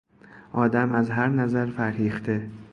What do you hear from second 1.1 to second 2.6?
نظر فرهیخته